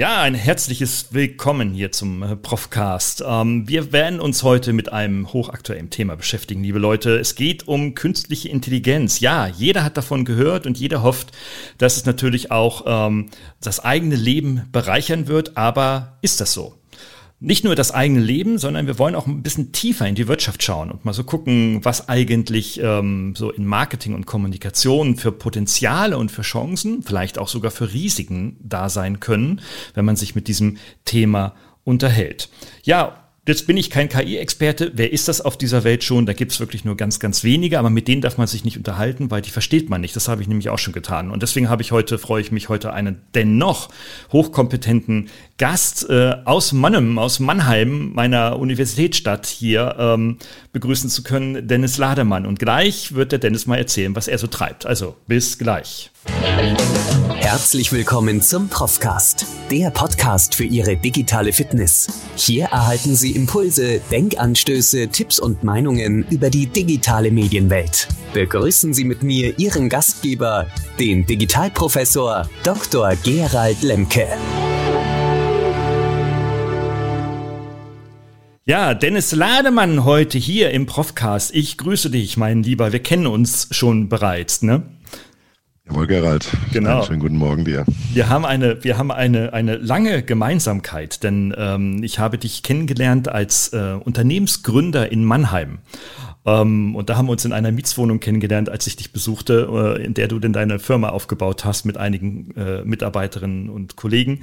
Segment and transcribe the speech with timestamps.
[0.00, 3.24] Ja, ein herzliches Willkommen hier zum äh, Profcast.
[3.26, 7.18] Ähm, wir werden uns heute mit einem hochaktuellen Thema beschäftigen, liebe Leute.
[7.18, 9.18] Es geht um künstliche Intelligenz.
[9.18, 11.32] Ja, jeder hat davon gehört und jeder hofft,
[11.78, 13.30] dass es natürlich auch ähm,
[13.60, 15.56] das eigene Leben bereichern wird.
[15.56, 16.76] Aber ist das so?
[17.40, 20.62] Nicht nur das eigene Leben, sondern wir wollen auch ein bisschen tiefer in die Wirtschaft
[20.62, 26.18] schauen und mal so gucken, was eigentlich ähm, so in Marketing und Kommunikation für Potenziale
[26.18, 29.60] und für Chancen, vielleicht auch sogar für Risiken da sein können,
[29.94, 32.48] wenn man sich mit diesem Thema unterhält.
[32.82, 34.92] Ja, Jetzt bin ich kein KI-Experte.
[34.94, 36.26] Wer ist das auf dieser Welt schon?
[36.26, 38.76] Da gibt es wirklich nur ganz, ganz wenige, aber mit denen darf man sich nicht
[38.76, 40.14] unterhalten, weil die versteht man nicht.
[40.14, 41.30] Das habe ich nämlich auch schon getan.
[41.30, 43.88] Und deswegen habe ich heute, freue ich mich heute einen dennoch
[44.32, 50.36] hochkompetenten Gast äh, aus Mannem, aus Mannheim, meiner Universitätsstadt hier, ähm,
[50.74, 52.44] begrüßen zu können, Dennis Lademann.
[52.44, 54.84] Und gleich wird der Dennis mal erzählen, was er so treibt.
[54.84, 56.10] Also bis gleich.
[57.50, 62.06] Herzlich willkommen zum Profcast, der Podcast für Ihre digitale Fitness.
[62.36, 68.06] Hier erhalten Sie Impulse, Denkanstöße, Tipps und Meinungen über die digitale Medienwelt.
[68.34, 70.66] Begrüßen Sie mit mir Ihren Gastgeber,
[71.00, 73.14] den Digitalprofessor Dr.
[73.24, 74.26] Gerald Lemke.
[78.66, 81.54] Ja, Dennis Lademann heute hier im Profcast.
[81.54, 82.92] Ich grüße dich, mein Lieber.
[82.92, 84.82] Wir kennen uns schon bereits, ne?
[85.90, 86.48] Jawohl, Gerald.
[86.72, 86.96] Genau.
[86.96, 87.86] Einen schönen guten Morgen dir.
[88.12, 93.28] Wir haben eine, wir haben eine, eine lange Gemeinsamkeit, denn ähm, ich habe dich kennengelernt
[93.28, 95.78] als äh, Unternehmensgründer in Mannheim.
[96.44, 100.04] Ähm, und da haben wir uns in einer Mietswohnung kennengelernt, als ich dich besuchte, äh,
[100.04, 104.40] in der du denn deine Firma aufgebaut hast mit einigen äh, Mitarbeiterinnen und Kollegen.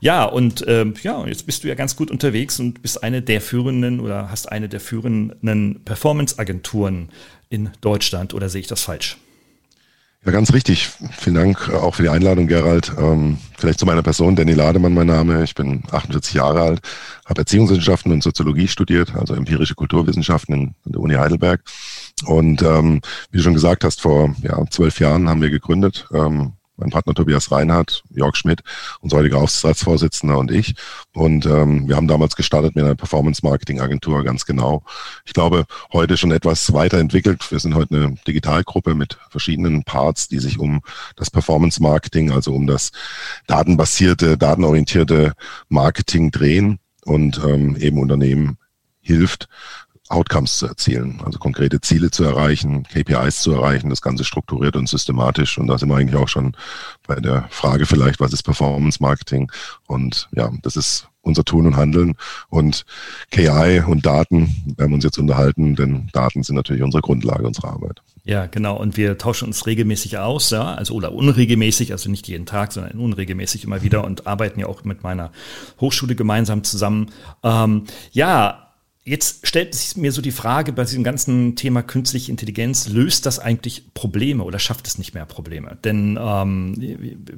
[0.00, 3.42] Ja, und äh, ja, jetzt bist du ja ganz gut unterwegs und bist eine der
[3.42, 7.10] führenden oder hast eine der führenden Performance-Agenturen
[7.50, 8.32] in Deutschland.
[8.32, 9.18] Oder sehe ich das falsch?
[10.26, 10.90] Ja, ganz richtig.
[11.12, 12.92] Vielen Dank äh, auch für die Einladung, Gerald.
[12.98, 15.44] Ähm, vielleicht zu meiner Person, Danny Lademann mein Name.
[15.44, 16.80] Ich bin 48 Jahre alt,
[17.26, 21.62] habe Erziehungswissenschaften und Soziologie studiert, also empirische Kulturwissenschaften in, in der Uni Heidelberg.
[22.24, 26.54] Und ähm, wie du schon gesagt hast, vor ja, zwölf Jahren haben wir gegründet, ähm,
[26.76, 28.62] mein Partner Tobias Reinhardt, Jörg Schmidt,
[29.00, 30.74] unser heutiger Aufsichtsratsvorsitzender und ich.
[31.14, 34.82] Und ähm, wir haben damals gestartet mit einer Performance-Marketing-Agentur, ganz genau.
[35.24, 37.50] Ich glaube, heute schon etwas weiterentwickelt.
[37.50, 40.82] Wir sind heute eine Digitalgruppe mit verschiedenen Parts, die sich um
[41.16, 42.92] das Performance-Marketing, also um das
[43.46, 45.32] datenbasierte, datenorientierte
[45.68, 48.58] Marketing drehen und ähm, eben Unternehmen
[49.00, 49.48] hilft,
[50.08, 54.88] Outcomes zu erzielen, also konkrete Ziele zu erreichen, KPIs zu erreichen, das Ganze strukturiert und
[54.88, 55.58] systematisch.
[55.58, 56.56] Und da sind wir eigentlich auch schon
[57.06, 59.50] bei der Frage vielleicht, was ist Performance Marketing?
[59.86, 62.14] Und ja, das ist unser Tun und Handeln.
[62.48, 62.84] Und
[63.30, 67.72] KI und Daten werden wir uns jetzt unterhalten, denn Daten sind natürlich unsere Grundlage unserer
[67.72, 68.00] Arbeit.
[68.24, 68.76] Ja, genau.
[68.76, 72.98] Und wir tauschen uns regelmäßig aus, ja, also oder unregelmäßig, also nicht jeden Tag, sondern
[72.98, 75.30] unregelmäßig immer wieder und arbeiten ja auch mit meiner
[75.80, 77.10] Hochschule gemeinsam zusammen.
[77.42, 78.65] Ähm, ja,
[79.08, 83.38] Jetzt stellt sich mir so die Frage bei diesem ganzen Thema künstliche Intelligenz, löst das
[83.38, 85.78] eigentlich Probleme oder schafft es nicht mehr Probleme?
[85.84, 86.74] Denn ähm,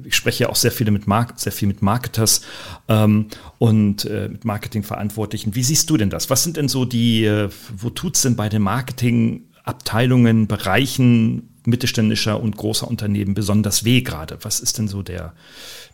[0.03, 2.41] ich spreche ja auch sehr viele mit Mark sehr viel mit Marketers
[2.87, 3.27] ähm,
[3.59, 5.53] und äh, mit Marketingverantwortlichen.
[5.53, 6.31] Wie siehst du denn das?
[6.31, 12.57] Was sind denn so die, äh, wo tut's denn bei den Marketingabteilungen, Bereichen mittelständischer und
[12.57, 14.39] großer Unternehmen besonders weh gerade?
[14.41, 15.35] Was ist denn so der,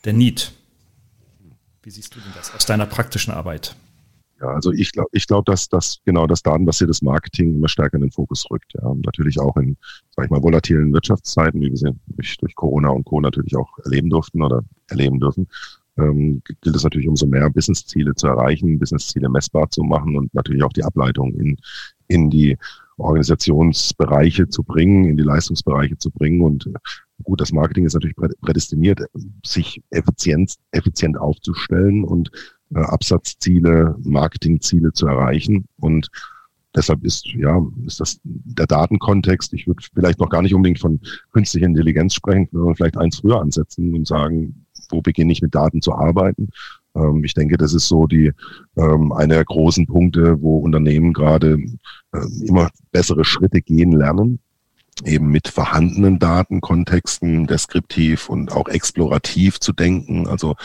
[0.05, 0.53] der Need?
[1.83, 3.75] Wie siehst du denn das aus deiner praktischen Arbeit?
[4.41, 8.01] Ja, also ich glaube, ich glaube, dass das genau das datenbasierte Marketing immer stärker in
[8.01, 8.73] den Fokus rückt.
[8.73, 9.77] Ja, natürlich auch in,
[10.11, 13.21] sag ich mal, volatilen Wirtschaftszeiten, wie wir sie durch, Corona und Co.
[13.21, 15.47] natürlich auch erleben durften oder erleben dürfen,
[15.97, 20.63] ähm, gilt es natürlich umso mehr, Businessziele zu erreichen, Businessziele messbar zu machen und natürlich
[20.63, 21.57] auch die Ableitung in,
[22.07, 22.57] in die
[22.97, 26.41] Organisationsbereiche zu bringen, in die Leistungsbereiche zu bringen.
[26.41, 26.69] Und
[27.23, 29.01] gut, das Marketing ist natürlich prädestiniert,
[29.45, 32.31] sich effizient, effizient aufzustellen und
[32.75, 35.65] äh, Absatzziele, Marketingziele zu erreichen.
[35.77, 36.09] Und
[36.75, 39.53] deshalb ist, ja, ist das der Datenkontext.
[39.53, 40.99] Ich würde vielleicht noch gar nicht unbedingt von
[41.31, 45.81] künstlicher Intelligenz sprechen, sondern vielleicht eins früher ansetzen und sagen, wo beginne ich mit Daten
[45.81, 46.49] zu arbeiten?
[46.95, 48.31] Ähm, ich denke, das ist so die
[48.77, 51.57] ähm, eine der großen Punkte, wo Unternehmen gerade
[52.11, 54.39] äh, immer bessere Schritte gehen lernen
[55.03, 60.55] eben mit vorhandenen Datenkontexten deskriptiv und auch explorativ zu denken, also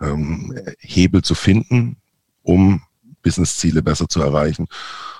[0.00, 1.96] ähm, Hebel zu finden,
[2.42, 2.82] um
[3.22, 4.66] Businessziele besser zu erreichen.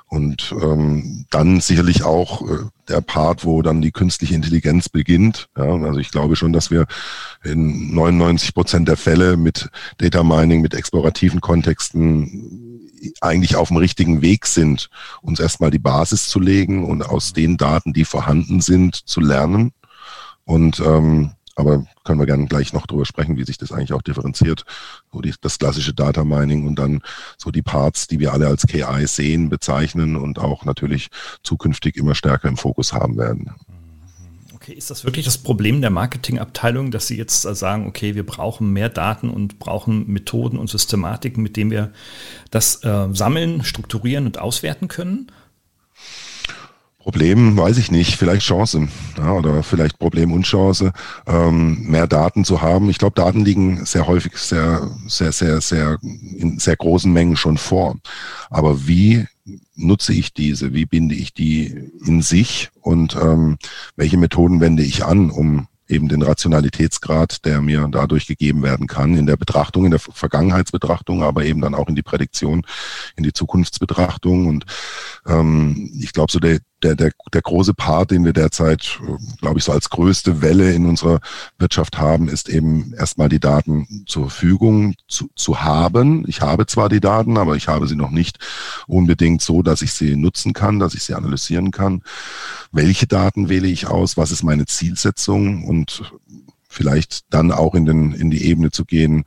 [0.07, 2.59] Und ähm, dann sicherlich auch äh,
[2.89, 5.49] der Part, wo dann die künstliche Intelligenz beginnt.
[5.57, 6.87] Ja, also ich glaube schon, dass wir
[7.43, 12.74] in 99 Prozent der Fälle mit Data Mining, mit explorativen Kontexten
[13.21, 14.89] eigentlich auf dem richtigen Weg sind,
[15.21, 19.73] uns erstmal die Basis zu legen und aus den Daten, die vorhanden sind, zu lernen.
[20.45, 24.03] Und ähm, aber können wir gerne gleich noch drüber sprechen, wie sich das eigentlich auch
[24.03, 24.65] differenziert.
[25.13, 27.01] So die, das klassische Data Mining und dann
[27.39, 31.09] so die Parts, die wir alle als KI sehen, bezeichnen und auch natürlich
[31.43, 33.53] zukünftig immer stärker im Fokus haben werden.
[34.65, 38.73] Okay, ist das wirklich das Problem der Marketingabteilung, dass sie jetzt sagen, okay, wir brauchen
[38.73, 41.93] mehr Daten und brauchen Methoden und Systematiken, mit denen wir
[42.51, 45.27] das äh, sammeln, strukturieren und auswerten können?
[47.05, 50.95] Problem, weiß ich nicht, vielleicht Chance ja, oder vielleicht Problem und Chance,
[51.27, 52.89] ähm, mehr Daten zu haben.
[52.89, 57.59] Ich glaube, Daten liegen sehr häufig sehr, sehr, sehr, sehr in sehr großen Mengen schon
[57.59, 57.97] vor.
[58.49, 59.27] Aber wie
[59.77, 60.73] nutze ich diese?
[60.73, 62.71] Wie binde ich die in sich?
[62.81, 63.59] Und ähm,
[63.97, 69.17] welche Methoden wende ich an, um eben den Rationalitätsgrad, der mir dadurch gegeben werden kann,
[69.17, 72.67] in der Betrachtung, in der Vergangenheitsbetrachtung, aber eben dann auch in die Prädiktion,
[73.17, 74.47] in die Zukunftsbetrachtung.
[74.47, 74.65] Und
[75.27, 79.01] ähm, ich glaube, so der, der, der, der große Part, den wir derzeit,
[79.41, 81.21] glaube ich, so als größte Welle in unserer
[81.59, 86.25] Wirtschaft haben, ist eben erstmal die Daten zur Verfügung zu, zu haben.
[86.29, 88.39] Ich habe zwar die Daten, aber ich habe sie noch nicht
[88.87, 92.03] unbedingt so, dass ich sie nutzen kann, dass ich sie analysieren kann.
[92.71, 94.17] Welche Daten wähle ich aus?
[94.17, 95.65] Was ist meine Zielsetzung?
[95.65, 96.13] Und
[96.75, 99.25] vielleicht dann auch in, den, in die Ebene zu gehen,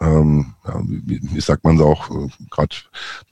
[0.00, 2.76] ähm, ja, wie, wie sagt man es auch, äh, gerade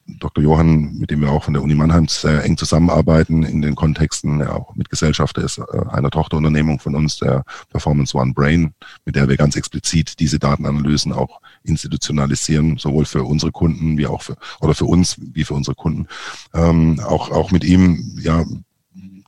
[0.06, 0.43] Dr.
[0.43, 4.41] Johann, mit dem wir auch von der Uni Mannheim sehr eng zusammenarbeiten in den Kontexten,
[4.41, 8.73] ja, auch mit Gesellschafter ist äh, einer Tochterunternehmung von uns, der Performance One Brain,
[9.05, 14.23] mit der wir ganz explizit diese Datenanalysen auch institutionalisieren, sowohl für unsere Kunden wie auch
[14.23, 16.06] für, oder für uns wie für unsere Kunden.
[16.55, 18.44] Ähm, auch, auch mit ihm, ja,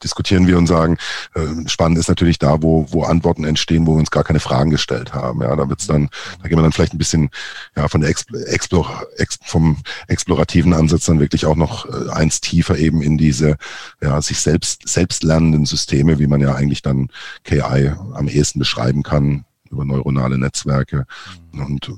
[0.03, 0.99] diskutieren wir und sagen,
[1.35, 4.71] äh, spannend ist natürlich da, wo, wo Antworten entstehen, wo wir uns gar keine Fragen
[4.71, 5.43] gestellt haben.
[5.43, 6.09] Ja, da wird's dann,
[6.43, 7.31] da gehen wir dann vielleicht ein bisschen
[7.77, 12.41] ja von der Expl Explor Ex vom explorativen Ansatz dann wirklich auch noch äh, eins
[12.41, 13.57] tiefer eben in diese
[14.01, 17.09] ja sich selbst selbst lernenden Systeme, wie man ja eigentlich dann
[17.45, 21.07] KI am ehesten beschreiben kann über neuronale Netzwerke
[21.53, 21.91] und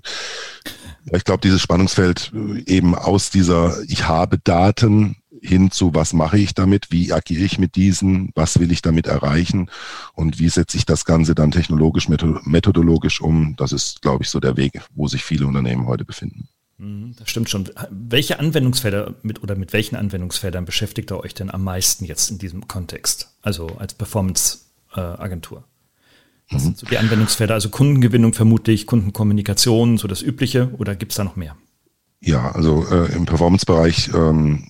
[1.11, 6.39] ich glaube, dieses Spannungsfeld äh, eben aus dieser Ich habe Daten hin zu, was mache
[6.39, 9.69] ich damit, wie agiere ich mit diesen, was will ich damit erreichen
[10.15, 13.57] und wie setze ich das Ganze dann technologisch, methodologisch um.
[13.57, 16.49] Das ist, glaube ich, so der Weg, wo sich viele Unternehmen heute befinden.
[16.79, 17.69] Mhm, das stimmt schon.
[17.91, 22.39] Welche Anwendungsfelder mit oder mit welchen Anwendungsfeldern beschäftigt ihr euch denn am meisten jetzt in
[22.39, 23.35] diesem Kontext?
[23.43, 25.65] Also als Performance-Agentur?
[26.51, 26.67] Was mhm.
[26.67, 27.55] sind so die Anwendungsfelder?
[27.55, 31.57] Also Kundengewinnung vermutlich, Kundenkommunikation, so das Übliche oder gibt es da noch mehr?
[32.21, 34.69] Ja, also äh, im Performance-Bereich ähm,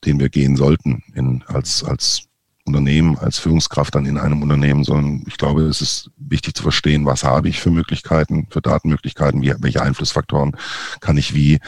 [0.05, 2.26] den wir gehen sollten in, als, als
[2.67, 7.05] Unternehmen, als Führungskraft dann in einem Unternehmen, sondern ich glaube, es ist wichtig zu verstehen,
[7.05, 10.55] was habe ich für Möglichkeiten, für Datenmöglichkeiten, wie, welche Einflussfaktoren
[10.99, 11.59] kann ich wie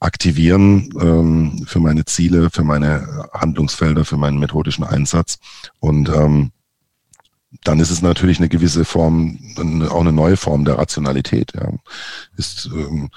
[0.00, 5.38] aktivieren ähm, für meine Ziele, für meine Handlungsfelder, für meinen methodischen Einsatz.
[5.80, 6.52] Und ähm,
[7.66, 9.38] dann ist es natürlich eine gewisse Form,
[9.90, 11.52] auch eine neue Form der Rationalität.
[11.54, 11.68] Ja.
[12.36, 13.10] Ist, ähm,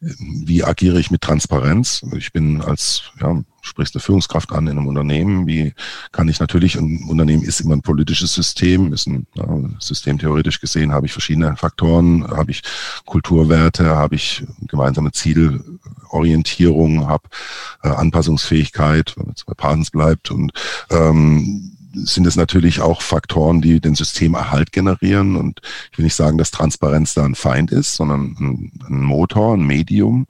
[0.00, 2.04] wie agiere ich mit Transparenz?
[2.16, 5.46] Ich bin als, ja, sprichst eine Führungskraft an in einem Unternehmen.
[5.46, 5.72] Wie
[6.12, 9.46] kann ich natürlich, ein Unternehmen ist immer ein politisches System, ist ein ja,
[9.78, 12.62] System theoretisch gesehen, habe ich verschiedene Faktoren, habe ich
[13.06, 17.24] Kulturwerte, habe ich gemeinsame Zielorientierung, habe
[17.82, 20.52] äh, Anpassungsfähigkeit, wenn jetzt bei Parsons bleibt und
[20.90, 25.36] ähm, sind es natürlich auch Faktoren, die den Systemerhalt generieren.
[25.36, 25.60] Und
[25.92, 29.66] ich will nicht sagen, dass Transparenz da ein Feind ist, sondern ein, ein Motor, ein
[29.66, 30.26] Medium.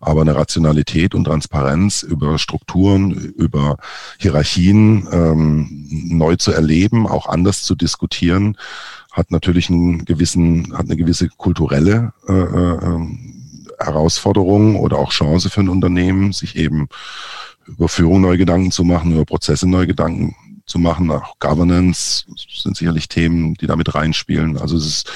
[0.00, 3.76] Aber eine Rationalität und Transparenz über Strukturen, über
[4.18, 8.56] Hierarchien ähm, neu zu erleben, auch anders zu diskutieren,
[9.12, 13.06] hat natürlich einen gewissen, hat eine gewisse kulturelle äh, äh,
[13.78, 16.88] Herausforderung oder auch Chance für ein Unternehmen, sich eben
[17.66, 20.34] über Führung neue Gedanken zu machen, über Prozesse neue Gedanken
[20.72, 21.10] zu machen.
[21.10, 22.24] Auch Governance
[22.62, 24.56] sind sicherlich Themen, die damit reinspielen.
[24.56, 25.12] Also es ist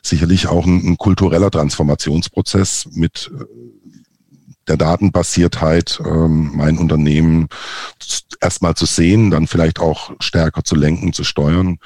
[0.00, 3.44] sicherlich auch ein, ein kultureller Transformationsprozess mit äh,
[4.68, 7.48] der Datenbasiertheit ähm, mein Unternehmen
[8.40, 11.78] erstmal zu sehen, dann vielleicht auch stärker zu lenken, zu steuern.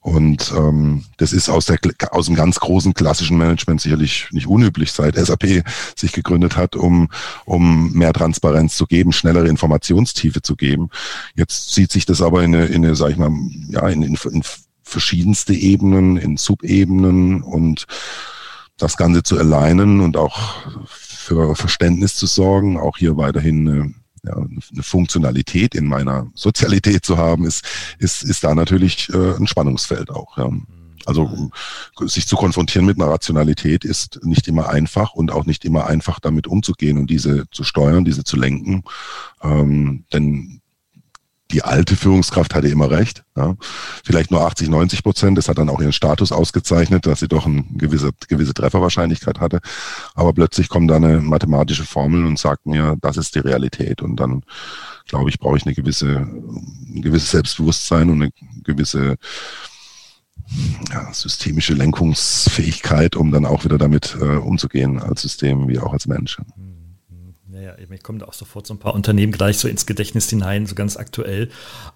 [0.00, 1.78] Und ähm, das ist aus, der,
[2.10, 5.64] aus dem ganz großen klassischen Management sicherlich nicht unüblich, seit SAP
[5.96, 7.08] sich gegründet hat, um,
[7.44, 10.90] um mehr Transparenz zu geben, schnellere Informationstiefe zu geben.
[11.34, 13.30] Jetzt zieht sich das aber in eine, in eine sag ich mal,
[13.70, 14.42] ja, in, in, in
[14.82, 17.86] verschiedenste Ebenen, in Subebenen und
[18.76, 20.56] das Ganze zu alignen und auch
[21.22, 27.16] für Verständnis zu sorgen, auch hier weiterhin eine, ja, eine Funktionalität in meiner Sozialität zu
[27.16, 27.64] haben, ist,
[27.98, 30.36] ist, ist da natürlich äh, ein Spannungsfeld auch.
[30.36, 30.50] Ja.
[31.04, 31.50] Also
[32.06, 36.20] sich zu konfrontieren mit einer Rationalität ist nicht immer einfach und auch nicht immer einfach
[36.20, 38.84] damit umzugehen und diese zu steuern, diese zu lenken.
[39.42, 40.61] Ähm, denn
[41.52, 43.24] die alte Führungskraft hatte immer recht.
[43.36, 43.56] Ja.
[44.04, 45.38] Vielleicht nur 80, 90 Prozent.
[45.38, 49.60] Das hat dann auch ihren Status ausgezeichnet, dass sie doch eine gewisse, gewisse Trefferwahrscheinlichkeit hatte.
[50.14, 54.02] Aber plötzlich kommt da eine mathematische Formel und sagt mir, das ist die Realität.
[54.02, 54.42] Und dann,
[55.06, 58.32] glaube ich, brauche ich eine gewisse, ein gewisses Selbstbewusstsein und eine
[58.64, 59.16] gewisse
[60.90, 66.06] ja, systemische Lenkungsfähigkeit, um dann auch wieder damit äh, umzugehen als System wie auch als
[66.06, 66.38] Mensch.
[67.88, 70.74] Mir kommen da auch sofort so ein paar Unternehmen gleich so ins Gedächtnis hinein, so
[70.74, 71.50] ganz aktuell,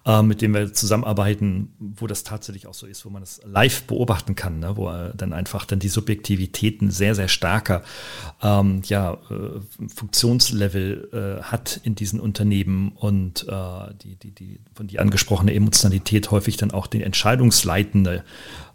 [0.05, 3.83] äh, mit denen wir zusammenarbeiten, wo das tatsächlich auch so ist, wo man das live
[3.83, 4.77] beobachten kann, ne?
[4.77, 7.83] wo äh, dann einfach dann die Subjektivitäten sehr, sehr starker
[8.41, 14.87] ähm, ja, äh, Funktionslevel äh, hat in diesen Unternehmen und äh, die, die, die von
[14.87, 18.23] dir angesprochene Emotionalität häufig dann auch die entscheidungsleitende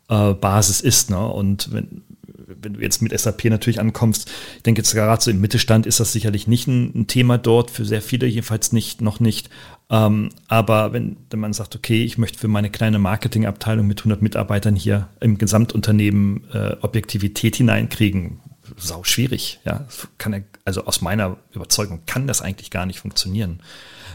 [0.09, 1.11] äh, Basis ist.
[1.11, 1.26] Ne?
[1.26, 2.02] Und wenn,
[2.46, 6.00] wenn du jetzt mit SAP natürlich ankommst, ich denke jetzt gerade so im Mittelstand ist
[6.00, 9.50] das sicherlich nicht ein, ein Thema dort, für sehr viele jedenfalls nicht, noch nicht.
[9.90, 14.22] Ähm, aber wenn, wenn man sagt, okay, ich möchte für meine kleine Marketingabteilung mit 100
[14.22, 18.40] Mitarbeitern hier im Gesamtunternehmen äh, Objektivität hineinkriegen,
[18.76, 19.61] sau schwierig.
[19.64, 19.87] Ja,
[20.18, 23.61] kann, also aus meiner Überzeugung kann das eigentlich gar nicht funktionieren.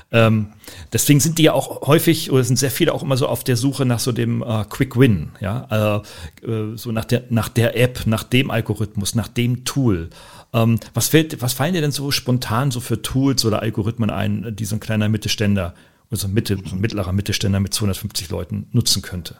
[0.09, 0.53] Ähm,
[0.93, 3.57] deswegen sind die ja auch häufig oder sind sehr viele auch immer so auf der
[3.57, 6.03] Suche nach so dem äh, Quick Win, ja,
[6.45, 10.09] äh, äh, so nach der, nach der App, nach dem Algorithmus, nach dem Tool.
[10.53, 14.55] Ähm, was, fällt, was fallen dir denn so spontan so für Tools oder Algorithmen ein,
[14.55, 15.73] die so ein kleiner Mittelständler,
[16.09, 19.35] also Mitte, so ein mittlerer Mittelständler mit 250 Leuten nutzen könnte?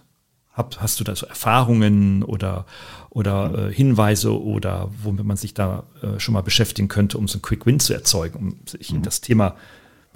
[0.52, 2.66] Hab, hast du da so Erfahrungen oder,
[3.10, 7.38] oder äh, Hinweise oder womit man sich da äh, schon mal beschäftigen könnte, um so
[7.38, 9.04] ein Quick Win zu erzeugen, um sich in mhm.
[9.04, 9.56] das Thema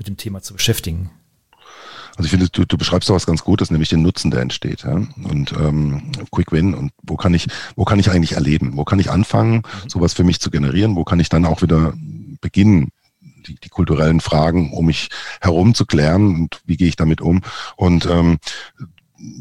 [0.02, 1.12] mit dem Thema zu beschäftigen.
[2.16, 4.84] Also ich finde, du, du beschreibst doch was ganz Gutes, nämlich den Nutzen, der entsteht.
[4.84, 4.94] Ja?
[4.96, 8.78] Und ähm, Quick Win und wo kann ich, wo kann ich eigentlich erleben?
[8.78, 9.90] Wo kann ich anfangen, mhm.
[9.90, 10.96] sowas für mich zu generieren?
[10.96, 11.94] Wo kann ich dann auch wieder
[12.42, 12.90] beginnen,
[13.46, 17.42] die, die kulturellen Fragen um mich herum zu klären und wie gehe ich damit um?
[17.76, 18.40] Und ähm,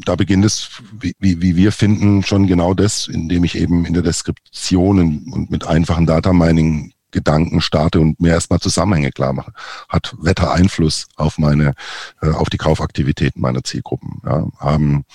[0.05, 4.03] da beginnt es, wie, wie wir finden, schon genau das, indem ich eben in der
[4.03, 4.99] Deskription
[5.31, 9.53] und mit einfachen Data Mining Gedanken starte und mir erstmal Zusammenhänge klar mache.
[9.89, 11.73] Hat Wetter Einfluss auf meine,
[12.21, 14.21] äh, auf die Kaufaktivitäten meiner Zielgruppen?
[14.25, 14.47] Ja?
[14.59, 15.05] Haben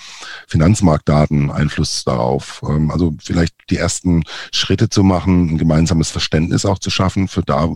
[0.47, 2.61] Finanzmarktdaten Einfluss darauf?
[2.67, 7.41] Ähm, also vielleicht die ersten Schritte zu machen, ein gemeinsames Verständnis auch zu schaffen für
[7.41, 7.75] da,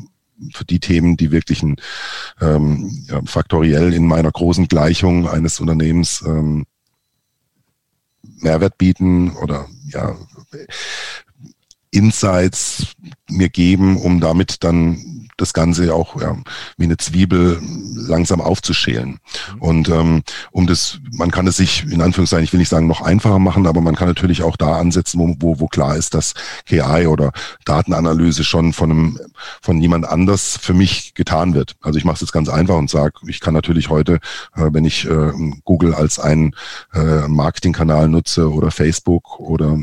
[0.53, 1.75] für die Themen, die wirklich ein,
[2.39, 6.65] ähm, ja, faktoriell in meiner großen Gleichung eines Unternehmens ähm,
[8.21, 10.15] Mehrwert bieten oder ja
[11.91, 12.87] Insights
[13.29, 16.37] mir geben, um damit dann das Ganze auch ja,
[16.77, 17.59] wie eine Zwiebel
[17.95, 19.19] langsam aufzuschälen.
[19.55, 19.61] Mhm.
[19.61, 23.01] Und ähm, um das, man kann es sich in Anführungszeichen, ich will nicht sagen noch
[23.01, 26.33] einfacher machen, aber man kann natürlich auch da ansetzen, wo, wo, wo klar ist, dass
[26.65, 27.31] KI oder
[27.65, 29.19] Datenanalyse schon von einem
[29.61, 31.75] von jemand anders für mich getan wird.
[31.81, 34.15] Also ich mache es jetzt ganz einfach und sage, ich kann natürlich heute,
[34.55, 35.31] äh, wenn ich äh,
[35.63, 36.55] Google als einen
[36.93, 39.79] äh, Marketingkanal nutze oder Facebook oder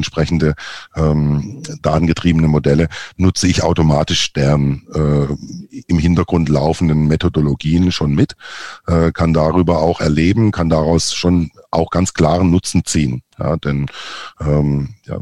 [0.00, 0.54] entsprechende
[0.96, 8.34] ähm, datengetriebene Modelle, nutze ich automatisch deren äh, im Hintergrund laufenden Methodologien schon mit,
[8.86, 13.22] äh, kann darüber auch erleben, kann daraus schon auch ganz klaren Nutzen ziehen.
[13.38, 13.86] Ja, denn
[14.40, 15.18] ähm, ja,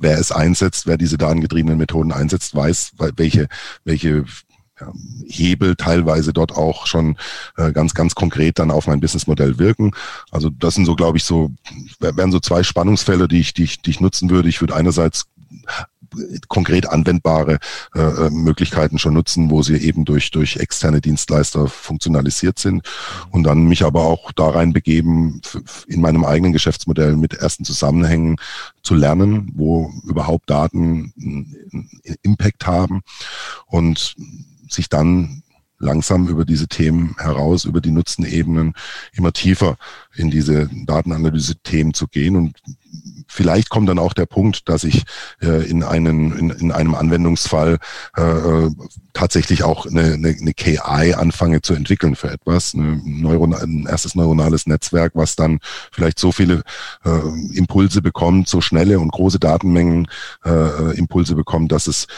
[0.00, 3.48] wer es einsetzt, wer diese datengetriebenen Methoden einsetzt, weiß, welche,
[3.84, 4.24] welche
[5.26, 7.16] Hebel teilweise dort auch schon
[7.56, 9.92] äh, ganz, ganz konkret dann auf mein Businessmodell wirken.
[10.30, 11.52] Also das sind so, glaube ich, so,
[12.00, 14.48] wären so zwei Spannungsfälle, die ich, die ich, die ich nutzen würde.
[14.48, 15.26] Ich würde einerseits
[16.48, 17.58] konkret anwendbare
[17.94, 22.86] äh, äh, Möglichkeiten schon nutzen, wo sie eben durch, durch externe Dienstleister funktionalisiert sind
[23.30, 25.40] und dann mich aber auch da rein begeben,
[25.86, 28.36] in meinem eigenen Geschäftsmodell mit ersten Zusammenhängen
[28.82, 31.90] zu lernen, wo überhaupt Daten einen
[32.22, 33.02] Impact haben
[33.66, 34.14] und
[34.74, 35.42] sich dann
[35.78, 38.74] langsam über diese Themen heraus, über die Nutzenebenen
[39.12, 39.76] immer tiefer
[40.14, 42.36] in diese Datenanalyse-Themen zu gehen.
[42.36, 42.56] Und
[43.26, 45.04] vielleicht kommt dann auch der Punkt, dass ich
[45.42, 47.78] äh, in, einen, in, in einem Anwendungsfall
[48.16, 48.70] äh, äh
[49.12, 54.16] tatsächlich auch eine, eine, eine KI anfange zu entwickeln für etwas, eine Neuron ein erstes
[54.16, 55.60] neuronales Netzwerk, was dann
[55.92, 56.62] vielleicht so viele
[57.04, 60.08] äh, Impulse bekommt, so schnelle und große Datenmengen
[60.44, 62.08] äh, Impulse bekommt, dass es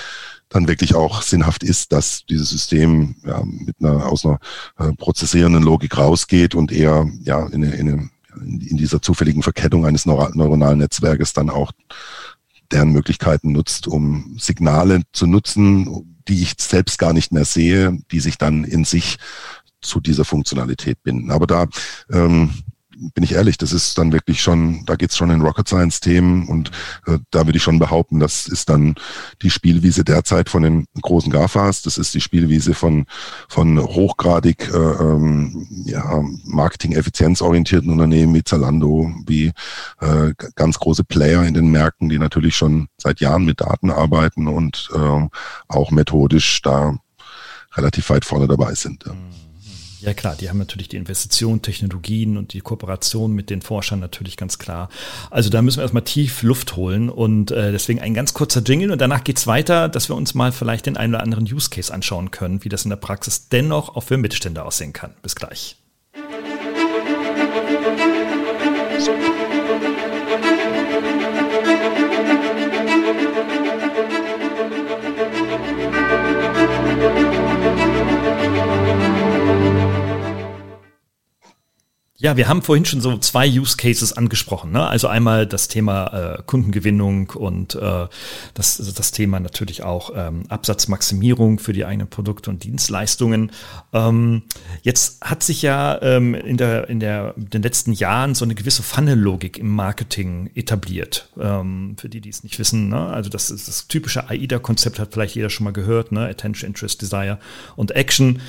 [0.56, 4.38] dann wirklich auch sinnhaft ist, dass dieses System ja, mit einer aus einer
[4.78, 10.78] äh, prozessierenden Logik rausgeht und eher ja in, in, in dieser zufälligen Verkettung eines neuronalen
[10.78, 11.72] Netzwerkes dann auch
[12.72, 18.20] deren Möglichkeiten nutzt, um Signale zu nutzen, die ich selbst gar nicht mehr sehe, die
[18.20, 19.18] sich dann in sich
[19.82, 21.30] zu dieser Funktionalität binden.
[21.30, 21.66] Aber da
[22.10, 22.50] ähm,
[23.14, 26.48] bin ich ehrlich, das ist dann wirklich schon, da geht's schon in Rocket Science Themen
[26.48, 26.70] und
[27.06, 28.94] äh, da würde ich schon behaupten, das ist dann
[29.42, 33.06] die Spielwiese derzeit von den großen GAFAs, das ist die Spielwiese von,
[33.48, 39.52] von hochgradig äh, ähm, ja, marketing-effizienzorientierten Unternehmen wie Zalando, wie
[40.00, 44.48] äh, ganz große Player in den Märkten, die natürlich schon seit Jahren mit Daten arbeiten
[44.48, 45.28] und äh,
[45.68, 46.96] auch methodisch da
[47.74, 49.04] relativ weit vorne dabei sind.
[49.04, 49.12] Ja.
[49.12, 49.35] Mhm.
[50.00, 54.36] Ja klar, die haben natürlich die Investitionen, Technologien und die Kooperation mit den Forschern natürlich
[54.36, 54.88] ganz klar.
[55.30, 58.90] Also da müssen wir erstmal tief Luft holen und äh, deswegen ein ganz kurzer Jingle
[58.90, 61.92] und danach geht's weiter, dass wir uns mal vielleicht den einen oder anderen Use Case
[61.92, 65.12] anschauen können, wie das in der Praxis dennoch auch für Mittelstände aussehen kann.
[65.22, 65.76] Bis gleich.
[82.26, 84.72] Ja, wir haben vorhin schon so zwei Use Cases angesprochen.
[84.72, 84.84] Ne?
[84.84, 88.08] Also einmal das Thema äh, Kundengewinnung und äh,
[88.52, 93.52] das, das Thema natürlich auch ähm, Absatzmaximierung für die eigenen Produkte und Dienstleistungen.
[93.92, 94.42] Ähm,
[94.82, 98.56] jetzt hat sich ja ähm, in, der, in, der, in den letzten Jahren so eine
[98.56, 101.30] gewisse Funnel-Logik im Marketing etabliert.
[101.40, 102.88] Ähm, für die, die es nicht wissen.
[102.88, 103.06] Ne?
[103.06, 106.10] Also das, ist das typische AIDA-Konzept hat vielleicht jeder schon mal gehört.
[106.10, 106.26] Ne?
[106.26, 107.38] Attention, Interest, Desire
[107.76, 108.40] und Action.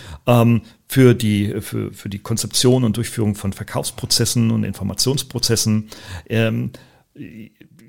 [0.90, 5.90] Für die, für, für die Konzeption und Durchführung von Verkaufsprozessen und Informationsprozessen.
[6.30, 6.72] Ähm,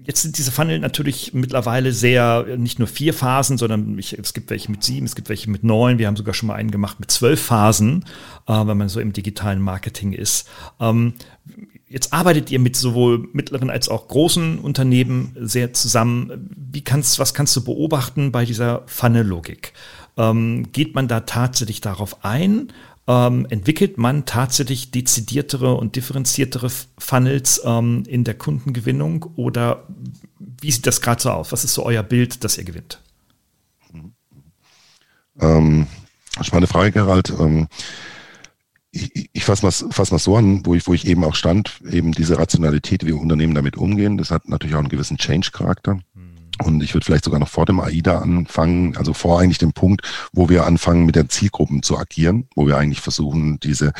[0.09, 4.49] Jetzt sind diese Funnel natürlich mittlerweile sehr, nicht nur vier Phasen, sondern ich, es gibt
[4.49, 5.99] welche mit sieben, es gibt welche mit neun.
[5.99, 8.07] Wir haben sogar schon mal einen gemacht mit zwölf Phasen,
[8.47, 10.49] äh, wenn man so im digitalen Marketing ist.
[10.81, 11.13] Ähm,
[11.91, 16.49] jetzt arbeitet ihr mit sowohl mittleren als auch großen Unternehmen sehr zusammen.
[16.57, 19.75] Wie kannst, was kannst du beobachten bei dieser Funnel-Logik?
[20.17, 22.73] Ähm, geht man da tatsächlich darauf ein?
[23.11, 26.69] Ähm, entwickelt man tatsächlich dezidiertere und differenziertere
[26.99, 29.87] Funnels ähm, in der Kundengewinnung oder
[30.39, 31.51] wie sieht das gerade so aus?
[31.51, 33.01] Was ist so euer Bild, das ihr gewinnt?
[35.41, 35.87] Ähm,
[36.43, 37.31] spannende Frage, Gerald.
[37.31, 37.69] Ähm,
[38.91, 41.81] ich, ich fasse mal, fass mal so an, wo ich, wo ich eben auch stand,
[41.91, 46.01] eben diese Rationalität, wie Unternehmen damit umgehen, das hat natürlich auch einen gewissen Change-Charakter.
[46.65, 50.03] Und ich würde vielleicht sogar noch vor dem AIDA anfangen, also vor eigentlich dem Punkt,
[50.33, 53.93] wo wir anfangen mit den Zielgruppen zu agieren, wo wir eigentlich versuchen, diese,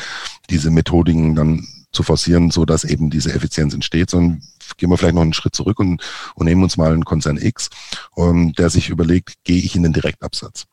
[0.49, 4.41] diese Methodiken dann zu forcieren, so dass eben diese Effizienz entsteht, sondern
[4.77, 6.01] gehen wir vielleicht noch einen Schritt zurück und,
[6.35, 7.69] und nehmen uns mal einen Konzern X,
[8.11, 10.65] um, ähm, der sich überlegt, gehe ich in den Direktabsatz?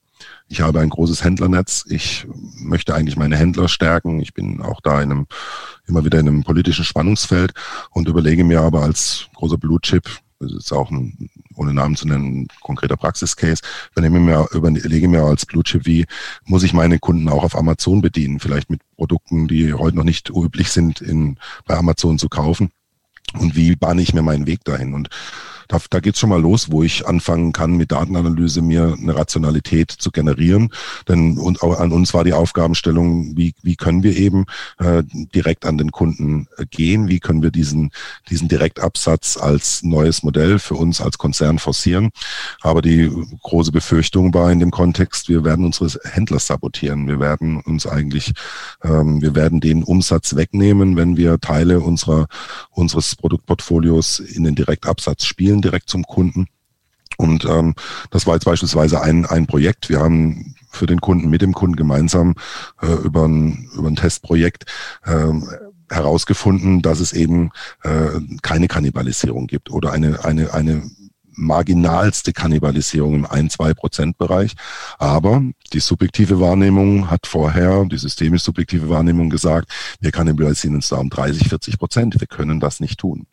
[0.48, 1.84] Ich habe ein großes Händlernetz.
[1.88, 4.20] Ich möchte eigentlich meine Händler stärken.
[4.20, 5.26] Ich bin auch da in einem,
[5.86, 7.52] immer wieder in einem politischen Spannungsfeld
[7.90, 12.06] und überlege mir aber als großer Blue Chip das ist auch ein, ohne Namen zu
[12.06, 16.06] nennen, ein konkreter Praxiscase, übernehme mir, überlege mir als Blue Chip, wie
[16.44, 20.30] muss ich meine Kunden auch auf Amazon bedienen, vielleicht mit Produkten, die heute noch nicht
[20.30, 22.70] üblich sind, in, bei Amazon zu kaufen.
[23.34, 24.94] Und wie bahne ich mir meinen Weg dahin?
[24.94, 25.08] Und
[25.68, 29.16] da, da geht es schon mal los, wo ich anfangen kann, mit Datenanalyse mir eine
[29.16, 30.70] Rationalität zu generieren.
[31.08, 34.46] Denn und an uns war die Aufgabenstellung, wie, wie können wir eben
[34.78, 35.02] äh,
[35.34, 37.08] direkt an den Kunden äh, gehen?
[37.08, 37.90] Wie können wir diesen,
[38.30, 42.10] diesen Direktabsatz als neues Modell für uns als Konzern forcieren?
[42.60, 43.10] Aber die
[43.42, 47.06] große Befürchtung war in dem Kontext, wir werden unsere Händler sabotieren.
[47.08, 48.32] Wir werden uns eigentlich,
[48.82, 52.26] ähm, wir werden den Umsatz wegnehmen, wenn wir Teile unserer,
[52.70, 56.46] unseres Produktportfolios in den Direktabsatz spielen Zielen direkt zum Kunden.
[57.18, 57.74] Und ähm,
[58.10, 59.88] das war jetzt beispielsweise ein, ein Projekt.
[59.88, 62.34] Wir haben für den Kunden, mit dem Kunden gemeinsam
[62.82, 64.66] äh, über, ein, über ein Testprojekt
[65.04, 65.32] äh,
[65.88, 67.52] herausgefunden, dass es eben
[67.84, 70.90] äh, keine Kannibalisierung gibt oder eine, eine, eine
[71.36, 74.54] marginalste Kannibalisierung im 1-2-Prozent-Bereich.
[74.98, 75.42] Aber
[75.72, 81.10] die subjektive Wahrnehmung hat vorher, die systemisch subjektive Wahrnehmung gesagt, wir kannibalisieren uns da um
[81.10, 82.20] 30, 40 Prozent.
[82.20, 83.26] Wir können das nicht tun.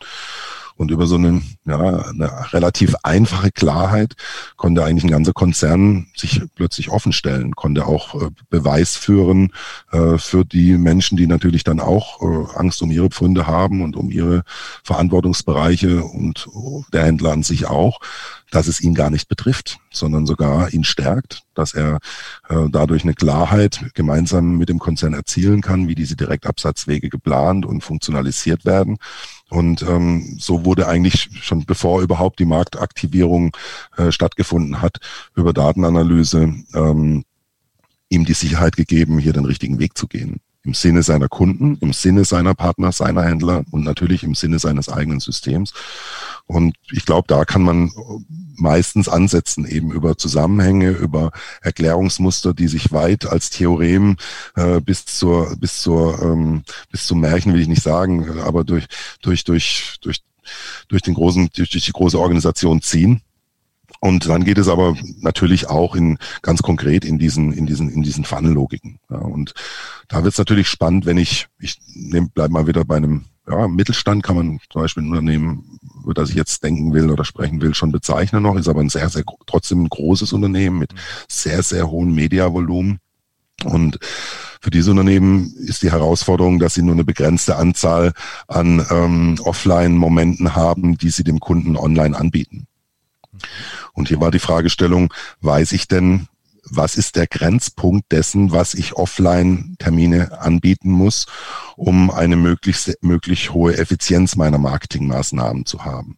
[0.76, 4.16] Und über so eine, ja, eine relativ einfache Klarheit
[4.56, 9.52] konnte eigentlich ein ganzer Konzern sich plötzlich offenstellen, konnte auch äh, Beweis führen
[9.92, 13.96] äh, für die Menschen, die natürlich dann auch äh, Angst um ihre Pfunde haben und
[13.96, 14.44] um ihre
[14.84, 16.48] Verantwortungsbereiche und
[16.92, 18.00] der Händler an sich auch,
[18.54, 21.98] dass es ihn gar nicht betrifft, sondern sogar ihn stärkt, dass er
[22.50, 27.82] äh, dadurch eine Klarheit gemeinsam mit dem Konzern erzielen kann, wie diese Direktabsatzwege geplant und
[27.82, 28.98] funktionalisiert werden.
[29.54, 33.56] Und ähm, so wurde eigentlich schon bevor überhaupt die Marktaktivierung
[33.98, 34.98] äh, stattgefunden hat,
[35.36, 37.24] über Datenanalyse ähm,
[38.10, 41.91] ihm die Sicherheit gegeben, hier den richtigen Weg zu gehen im Sinne seiner Kunden, im
[41.91, 45.73] Sinne seiner Partner, seiner Händler und natürlich im Sinne seines eigenen Systems.
[46.45, 47.91] Und ich glaube, da kann man
[48.56, 54.15] meistens ansetzen, eben über Zusammenhänge, über Erklärungsmuster, die sich weit als Theorem
[54.56, 58.86] äh, bis zur, bis zur, ähm, bis zum Märchen will ich nicht sagen, aber durch,
[59.21, 60.21] durch, durch, durch,
[60.88, 63.21] durch den großen, durch die große Organisation ziehen.
[64.04, 68.04] Und dann geht es aber natürlich auch in ganz konkret in diesen in diesen in
[68.04, 69.00] diesen Funnel-Logiken.
[69.10, 69.54] Ja, und
[70.10, 73.66] da wird es natürlich spannend, wenn ich ich nehm, bleib mal wieder bei einem ja,
[73.70, 77.62] Mittelstand kann man zum Beispiel ein Unternehmen, über das ich jetzt denken will oder sprechen
[77.62, 80.94] will, schon bezeichnen noch, ist aber ein sehr, sehr trotzdem ein großes Unternehmen mit
[81.30, 83.00] sehr, sehr hohem Mediavolumen.
[83.63, 84.00] Und
[84.60, 88.12] für diese Unternehmen ist die Herausforderung, dass sie nur eine begrenzte Anzahl
[88.50, 92.68] an ähm, Offline-Momenten haben, die sie dem Kunden online anbieten.
[93.93, 96.27] Und hier war die Fragestellung, weiß ich denn,
[96.65, 101.25] was ist der Grenzpunkt dessen, was ich Offline-Termine anbieten muss,
[101.75, 106.17] um eine möglichst, möglich hohe Effizienz meiner Marketingmaßnahmen zu haben.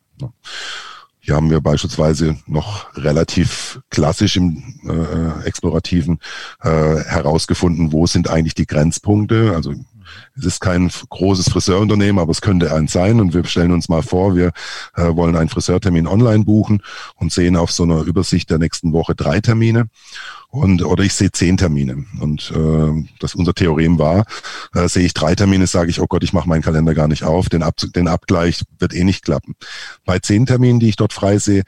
[1.19, 6.19] Hier haben wir beispielsweise noch relativ klassisch im äh, explorativen
[6.61, 9.53] äh, herausgefunden, wo sind eigentlich die Grenzpunkte.
[9.55, 9.73] Also
[10.37, 13.19] es ist kein großes Friseurunternehmen, aber es könnte eins sein.
[13.19, 14.51] Und wir stellen uns mal vor, wir
[14.95, 16.81] äh, wollen einen Friseurtermin online buchen
[17.15, 19.89] und sehen auf so einer Übersicht der nächsten Woche drei Termine.
[20.49, 22.05] Und, oder ich sehe zehn Termine.
[22.21, 24.25] Und äh, das unser Theorem war,
[24.73, 27.23] äh, sehe ich drei Termine, sage ich, oh Gott, ich mache meinen Kalender gar nicht
[27.23, 27.49] auf.
[27.49, 29.55] Den, Ab den Abgleich wird eh nicht klappen.
[30.05, 31.63] Bei zehn Terminen, die ich dort frei sehe,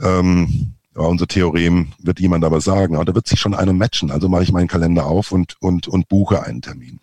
[0.00, 4.10] ähm, ja, unser Theorem wird jemand aber sagen, ja, da wird sich schon einer matchen.
[4.10, 7.00] Also mache ich meinen Kalender auf und, und, und buche einen Termin.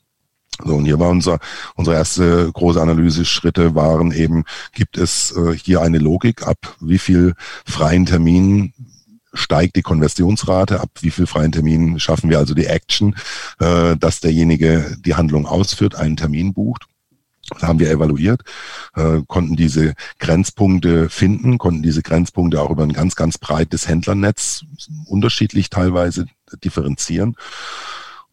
[0.63, 1.39] So, und hier war unser,
[1.75, 7.33] unsere erste große Analyse-Schritte waren eben, gibt es äh, hier eine Logik ab, wie viel
[7.65, 8.73] freien Terminen
[9.33, 13.15] steigt die Konversionsrate, ab wie viel freien Terminen schaffen wir also die Action,
[13.59, 16.85] äh, dass derjenige die Handlung ausführt, einen Termin bucht.
[17.51, 18.41] Das haben wir evaluiert,
[18.95, 24.65] äh, konnten diese Grenzpunkte finden, konnten diese Grenzpunkte auch über ein ganz, ganz breites Händlernetz
[25.05, 26.27] unterschiedlich teilweise
[26.63, 27.35] differenzieren.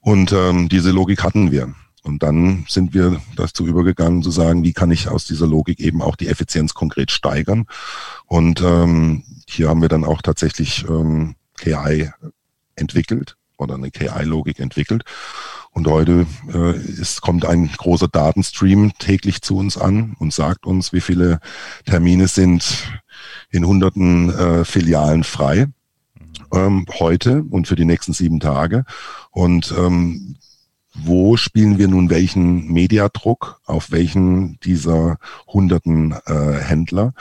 [0.01, 1.75] Und ähm, diese Logik hatten wir.
[2.07, 6.03] Und dann sind wir dazu übergegangen zu sagen, wie kann ich aus dieser Logik eben
[6.03, 7.67] auch die Effizienz konkret steigern.
[8.27, 12.11] Und ähm, hier haben wir dann auch tatsächlich ähm, KI
[12.77, 15.03] entwickelt oder eine KI-Logik entwickelt.
[15.73, 20.93] Und heute äh, ist, kommt ein großer Datenstream täglich zu uns an und sagt uns,
[20.93, 21.41] wie viele
[21.87, 23.01] Termine sind
[23.51, 25.67] in hunderten äh, Filialen frei
[26.53, 28.85] ähm, heute und für die nächsten sieben Tage.
[29.31, 30.37] Und ähm,
[31.03, 37.15] wo spielen wir nun welchen Mediadruck auf welchen dieser hunderten äh, Händler,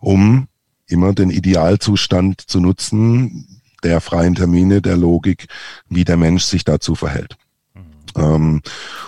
[0.00, 0.48] um
[0.86, 5.46] immer den Idealzustand zu nutzen, der freien Termine, der Logik,
[5.88, 7.36] wie der Mensch sich dazu verhält.
[7.74, 8.22] Mhm.
[8.22, 8.62] Ähm,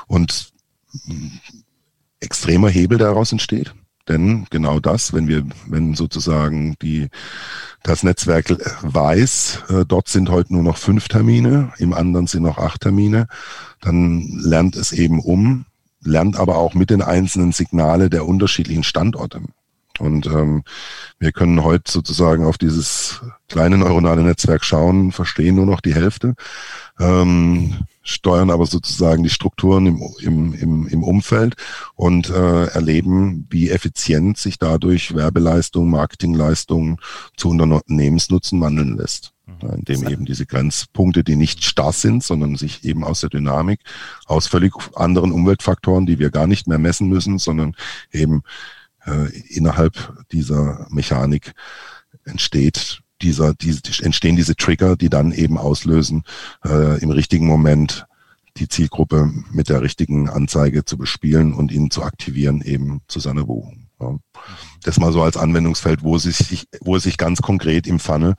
[0.07, 0.53] und
[2.21, 3.75] extremer Hebel daraus entsteht,
[4.09, 7.09] Denn genau das, wenn wir, wenn sozusagen die,
[7.83, 12.59] das Netzwerk weiß, äh, dort sind heute nur noch fünf Termine, im anderen sind noch
[12.59, 13.27] acht Termine,
[13.81, 15.65] dann lernt es eben um,
[16.03, 19.41] lernt aber auch mit den einzelnen Signale der unterschiedlichen Standorte.
[19.99, 20.65] Und ähm,
[21.19, 26.35] wir können heute sozusagen auf dieses kleine neuronale Netzwerk schauen, verstehen nur noch die Hälfte,
[26.99, 31.57] ähm, steuern aber sozusagen die Strukturen im, im, im, im Umfeld
[31.95, 37.01] und äh, erleben, wie effizient sich dadurch Werbeleistung, Marketingleistung
[37.37, 39.71] zu Unternehmensnutzen wandeln lässt mhm.
[39.77, 43.81] indem eben diese Grenzpunkte, die nicht starr sind, sondern sich eben aus der Dynamik,
[44.27, 47.75] aus völlig anderen Umweltfaktoren, die wir gar nicht mehr messen müssen, sondern
[48.13, 48.43] eben
[49.05, 51.53] äh, innerhalb dieser Mechanik
[52.25, 56.25] entsteht dieser, diese, entstehen diese Trigger, die dann eben auslösen,
[56.65, 58.07] äh, im richtigen Moment
[58.57, 63.45] die Zielgruppe mit der richtigen Anzeige zu bespielen und ihn zu aktivieren eben zu seiner
[63.45, 63.87] Buchung.
[64.01, 64.19] Ja.
[64.83, 68.35] Das mal so als Anwendungsfeld, wo es sich, wo es sich ganz konkret im Funnel,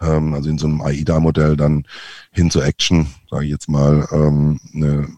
[0.00, 1.84] ähm, also in so einem AIDA-Modell dann
[2.30, 5.08] hin zu Action, sage ich jetzt mal, ähm, eine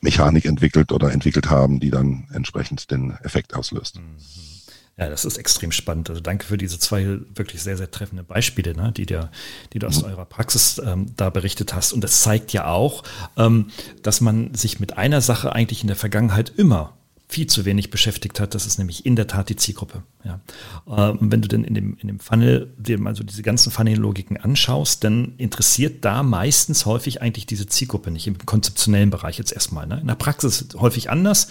[0.00, 4.00] Mechanik entwickelt oder entwickelt haben, die dann entsprechend den Effekt auslöst.
[4.00, 4.53] Mhm.
[4.96, 6.08] Ja, das ist extrem spannend.
[6.08, 9.30] Also danke für diese zwei wirklich sehr, sehr treffende Beispiele, ne, die, dir,
[9.72, 10.10] die du aus mhm.
[10.10, 11.92] eurer Praxis ähm, da berichtet hast.
[11.92, 13.02] Und das zeigt ja auch,
[13.36, 13.70] ähm,
[14.02, 16.96] dass man sich mit einer Sache eigentlich in der Vergangenheit immer
[17.28, 18.54] viel zu wenig beschäftigt hat.
[18.54, 20.02] Das ist nämlich in der Tat die Zielgruppe.
[20.24, 20.40] Ja.
[20.84, 23.72] Und ähm, wenn du denn in dem, in dem Funnel dir mal so diese ganzen
[23.72, 29.52] Funnel-Logiken anschaust, dann interessiert da meistens häufig eigentlich diese Zielgruppe nicht im konzeptionellen Bereich jetzt
[29.52, 29.86] erstmal.
[29.86, 30.00] Ne?
[30.00, 31.48] In der Praxis häufig anders.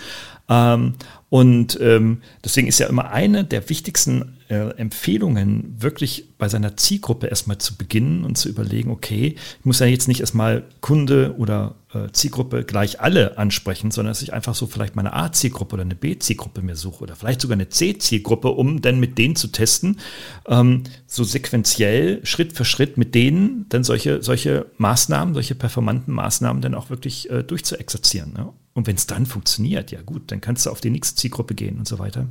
[0.48, 0.94] Ähm,
[1.30, 7.26] und ähm, deswegen ist ja immer eine der wichtigsten äh, Empfehlungen, wirklich bei seiner Zielgruppe
[7.26, 11.74] erstmal zu beginnen und zu überlegen, okay, ich muss ja jetzt nicht erstmal Kunde oder
[11.92, 15.96] äh, Zielgruppe gleich alle ansprechen, sondern dass ich einfach so vielleicht meine A-Zielgruppe oder eine
[15.96, 20.00] B-Zielgruppe mir suche oder vielleicht sogar eine C-Zielgruppe, um dann mit denen zu testen,
[20.48, 26.62] ähm, so sequenziell, Schritt für Schritt mit denen dann solche, solche Maßnahmen, solche performanten Maßnahmen
[26.62, 28.34] dann auch wirklich äh, durchzuexerzieren.
[28.34, 28.54] Ne?
[28.74, 31.80] Und wenn es dann funktioniert, ja gut, dann kannst du auf die nächste Zielgruppe gehen
[31.80, 32.28] und so weiter.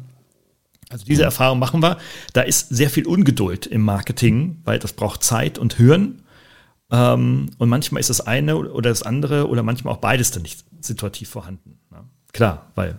[0.92, 1.98] Also diese Erfahrung machen wir.
[2.32, 6.22] Da ist sehr viel Ungeduld im Marketing, weil das braucht Zeit und Hören.
[6.90, 10.64] Ähm, und manchmal ist das eine oder das andere oder manchmal auch beides dann nicht
[10.80, 11.78] situativ vorhanden.
[11.90, 12.04] Ne?
[12.32, 12.98] Klar, weil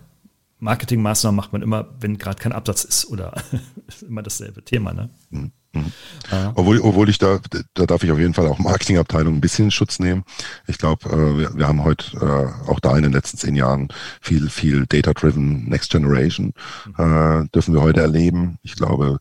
[0.59, 3.33] Marketingmaßnahmen macht man immer, wenn gerade kein Absatz ist oder
[3.87, 4.93] ist immer dasselbe Thema.
[4.93, 5.09] Ne?
[5.29, 5.51] Mhm.
[5.73, 5.91] Mhm.
[6.31, 6.51] Ja.
[6.55, 7.39] Obwohl, obwohl ich da,
[7.73, 10.23] da darf ich auf jeden Fall auch Marketingabteilung ein bisschen Schutz nehmen.
[10.67, 13.87] Ich glaube, äh, wir, wir haben heute äh, auch da in den letzten zehn Jahren
[14.21, 16.53] viel, viel Data-Driven Next Generation
[16.85, 16.93] mhm.
[16.97, 18.57] äh, dürfen wir heute erleben.
[18.63, 19.19] Ich glaube,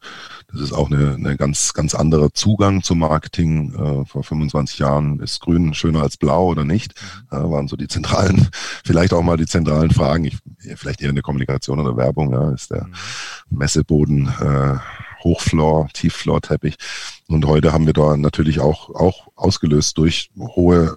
[0.52, 3.72] das ist auch eine, eine ganz, ganz anderer Zugang zum Marketing.
[3.74, 6.94] Äh, vor 25 Jahren ist Grün schöner als Blau oder nicht?
[7.30, 8.48] Äh, waren so die zentralen,
[8.84, 10.24] vielleicht auch mal die zentralen Fragen.
[10.24, 10.36] Ich,
[10.76, 12.32] vielleicht eher eine Kommunikation oder Werbung.
[12.32, 13.58] Ja, ist der mhm.
[13.58, 14.76] Messeboden äh,
[15.24, 16.76] Hochfloor, Tieffloor-Teppich.
[17.28, 20.96] Und heute haben wir da natürlich auch, auch ausgelöst durch hohe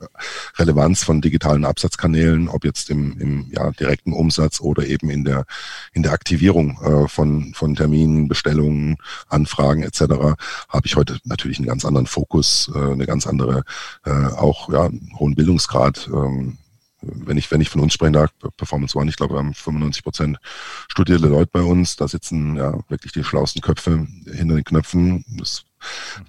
[0.58, 5.46] Relevanz von digitalen Absatzkanälen, ob jetzt im, im ja, direkten Umsatz oder eben in der,
[5.94, 8.98] in der Aktivierung äh, von, von Terminen, Bestellungen,
[9.30, 10.02] Anfragen etc.,
[10.70, 13.64] habe ich heute natürlich einen ganz anderen Fokus, äh, eine ganz andere,
[14.06, 16.10] äh, auch ja, hohen Bildungsgrad.
[16.12, 16.58] Ähm,
[17.06, 20.04] wenn ich, wenn ich von uns spreche, da Performance One, ich glaube, wir haben 95
[20.04, 20.38] Prozent
[20.88, 21.96] studierte Leute bei uns.
[21.96, 25.26] Da sitzen ja wirklich die schlauesten Köpfe hinter den Knöpfen.
[25.38, 25.66] Das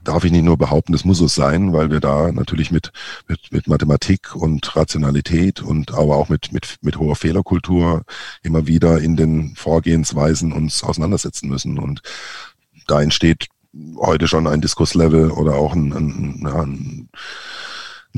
[0.05, 2.93] darf ich nicht nur behaupten, das muss so sein, weil wir da natürlich mit,
[3.29, 8.05] mit, mit Mathematik und Rationalität und aber auch mit, mit, mit hoher Fehlerkultur
[8.43, 11.79] immer wieder in den Vorgehensweisen uns auseinandersetzen müssen.
[11.79, 12.03] Und
[12.87, 13.47] da entsteht
[13.97, 17.09] heute schon ein Diskurslevel oder auch ein, ein, ein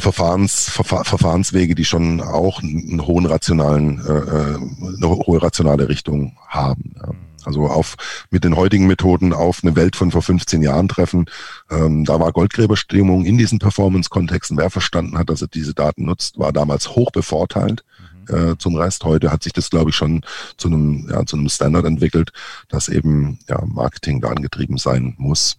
[0.01, 6.37] Verfahrens, Verfahr, Verfahrenswege, die schon auch einen hohen rationalen, äh, äh, eine hohe rationale Richtung
[6.49, 6.95] haben.
[6.97, 7.13] Ja.
[7.45, 7.97] Also auf
[8.31, 11.27] mit den heutigen Methoden auf eine Welt von vor 15 Jahren treffen.
[11.71, 14.59] Ähm, da war Goldgräberstimmung in diesen Performance-Kontexten.
[14.59, 17.85] Wer verstanden hat, dass er diese Daten nutzt, war damals hoch bevorteilt
[18.29, 18.35] mhm.
[18.35, 19.05] äh, zum Rest.
[19.05, 20.23] Heute hat sich das, glaube ich, schon
[20.59, 22.33] zu einem, ja, zu einem Standard entwickelt,
[22.69, 25.59] dass eben ja, Marketing da angetrieben sein muss.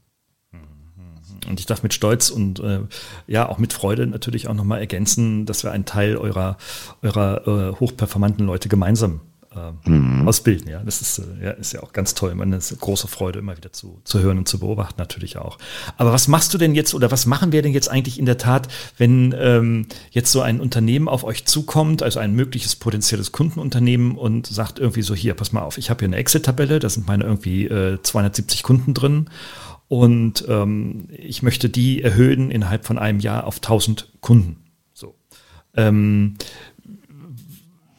[1.48, 2.80] Und ich darf mit Stolz und äh,
[3.28, 6.58] ja auch mit Freude natürlich auch nochmal ergänzen, dass wir einen Teil eurer,
[7.02, 9.22] eurer äh, hochperformanten Leute gemeinsam
[9.56, 10.28] äh, mhm.
[10.28, 10.70] ausbilden.
[10.70, 12.36] Ja, das ist, äh, ja, ist ja auch ganz toll.
[12.36, 15.58] Man ist eine große Freude, immer wieder zu, zu hören und zu beobachten natürlich auch.
[15.98, 18.38] Aber was machst du denn jetzt oder was machen wir denn jetzt eigentlich in der
[18.38, 24.16] Tat, wenn ähm, jetzt so ein Unternehmen auf euch zukommt, also ein mögliches potenzielles Kundenunternehmen
[24.16, 27.08] und sagt irgendwie so, hier, pass mal auf, ich habe hier eine Excel-Tabelle, da sind
[27.08, 29.30] meine irgendwie äh, 270 Kunden drin
[29.90, 34.58] und ähm, ich möchte die erhöhen innerhalb von einem Jahr auf 1000 Kunden.
[34.94, 35.16] So.
[35.76, 36.36] Ähm,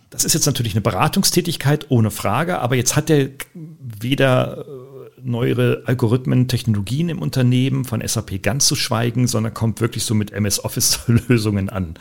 [0.08, 5.82] das ist jetzt natürlich eine Beratungstätigkeit ohne Frage, aber jetzt hat er weder äh, neuere
[5.86, 10.64] Algorithmen, Technologien im Unternehmen von SAP ganz zu schweigen, sondern kommt wirklich so mit MS
[10.64, 11.94] Office Lösungen an.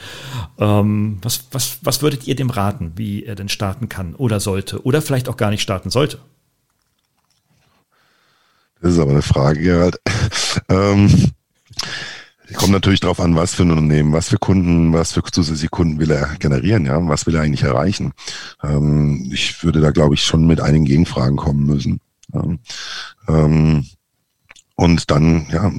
[0.59, 4.83] Ähm, was, was, was würdet ihr dem raten, wie er denn starten kann oder sollte
[4.83, 6.19] oder vielleicht auch gar nicht starten sollte?
[8.81, 9.99] Das ist aber eine Frage, Gerald.
[10.69, 11.31] ähm,
[12.55, 15.99] Kommt natürlich darauf an, was für ein Unternehmen, was für Kunden, was für zusätzliche Kunden
[15.99, 18.13] will er generieren, ja, was will er eigentlich erreichen.
[18.63, 22.01] Ähm, ich würde da, glaube ich, schon mit einigen Gegenfragen kommen müssen.
[22.33, 22.43] Ja.
[23.27, 23.85] Ähm,
[24.75, 25.71] und dann, ja,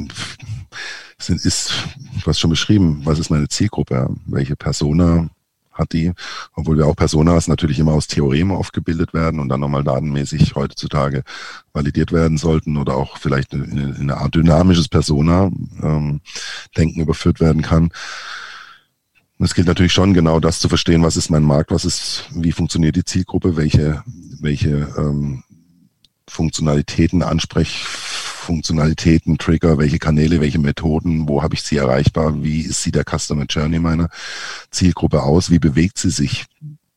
[1.18, 1.72] sind, ist,
[2.22, 5.28] du hast schon beschrieben, was ist meine Zielgruppe, welche Persona
[5.72, 6.12] hat die,
[6.54, 11.22] obwohl wir auch Personas natürlich immer aus Theoremen aufgebildet werden und dann nochmal datenmäßig heutzutage
[11.72, 15.50] validiert werden sollten oder auch vielleicht in eine, Art dynamisches Persona
[15.83, 16.20] ähm,
[16.76, 17.90] überführt werden kann.
[19.38, 22.52] Es gilt natürlich schon genau das zu verstehen, was ist mein Markt, was ist, wie
[22.52, 24.02] funktioniert die Zielgruppe, welche,
[24.38, 25.44] welche ähm,
[26.28, 27.22] Funktionalitäten,
[28.50, 33.44] Ansprechfunktionalitäten, Trigger, welche Kanäle, welche Methoden, wo habe ich sie erreichbar, wie sieht der Customer
[33.48, 34.08] Journey meiner
[34.70, 36.46] Zielgruppe aus, wie bewegt sie sich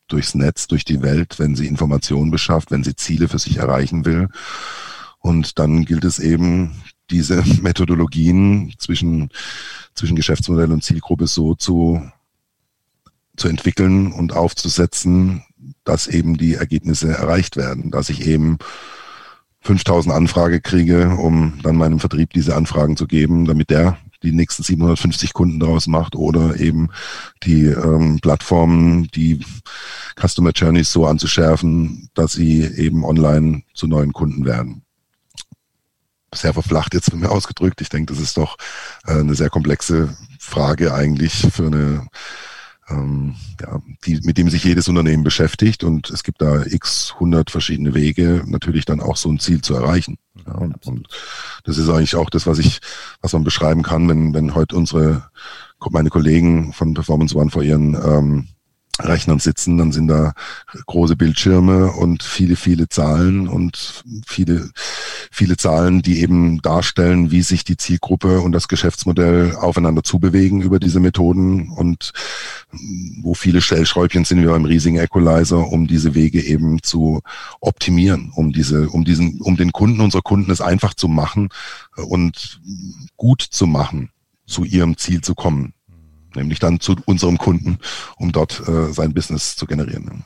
[0.07, 4.05] durchs Netz, durch die Welt, wenn sie Informationen beschafft, wenn sie Ziele für sich erreichen
[4.05, 4.29] will.
[5.19, 9.29] Und dann gilt es eben, diese Methodologien zwischen,
[9.93, 12.01] zwischen Geschäftsmodell und Zielgruppe so zu,
[13.37, 15.43] zu entwickeln und aufzusetzen,
[15.83, 18.57] dass eben die Ergebnisse erreicht werden, dass ich eben
[19.63, 24.63] 5000 Anfrage kriege, um dann meinem Vertrieb diese Anfragen zu geben, damit der die nächsten
[24.63, 26.89] 750 Kunden daraus macht oder eben
[27.43, 29.45] die ähm, Plattformen, die
[30.19, 34.83] Customer Journeys so anzuschärfen, dass sie eben online zu neuen Kunden werden.
[36.33, 37.81] Sehr verflacht jetzt von mir ausgedrückt.
[37.81, 38.57] Ich denke, das ist doch
[39.05, 42.07] äh, eine sehr komplexe Frage eigentlich für eine
[42.93, 47.51] ähm, ja, die, mit dem sich jedes Unternehmen beschäftigt und es gibt da x hundert
[47.51, 50.17] verschiedene Wege, natürlich dann auch so ein Ziel zu erreichen.
[50.45, 51.07] Ja, und
[51.63, 52.79] das ist eigentlich auch das, was ich,
[53.21, 55.29] was man beschreiben kann, wenn, wenn heute unsere,
[55.91, 58.47] meine Kollegen von Performance One vor ihren ähm,
[58.99, 60.33] Rechnern sitzen, dann sind da
[60.85, 64.69] große Bildschirme und viele, viele Zahlen und viele,
[65.31, 70.79] viele Zahlen, die eben darstellen, wie sich die Zielgruppe und das Geschäftsmodell aufeinander zubewegen über
[70.79, 72.11] diese Methoden und
[73.21, 77.21] wo viele Stellschräubchen sind wie beim riesigen Equalizer, um diese Wege eben zu
[77.61, 81.49] optimieren, um diese, um diesen, um den Kunden unserer Kunden es einfach zu machen
[81.95, 82.61] und
[83.17, 84.11] gut zu machen,
[84.45, 85.73] zu ihrem Ziel zu kommen
[86.35, 87.79] nämlich dann zu unserem Kunden,
[88.17, 90.23] um dort äh, sein Business zu generieren.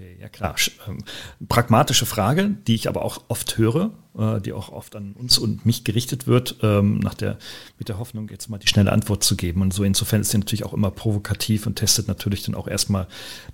[0.00, 0.54] Okay, ja klar.
[0.88, 1.04] Ähm,
[1.46, 5.66] pragmatische Frage, die ich aber auch oft höre, äh, die auch oft an uns und
[5.66, 7.36] mich gerichtet wird, ähm, nach der,
[7.78, 9.60] mit der Hoffnung, jetzt mal die schnelle Antwort zu geben.
[9.60, 13.08] Und so insofern ist sie natürlich auch immer provokativ und testet natürlich dann auch erstmal